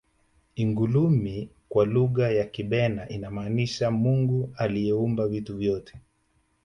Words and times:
ingulumi 0.55 1.49
kwa 1.69 1.85
lugha 1.85 2.31
ya 2.31 2.45
kibena 2.45 3.09
inamaanisha 3.09 3.91
mungu 3.91 4.53
aliyeumba 4.57 5.27
vitu 5.27 5.57
vyote 5.57 5.95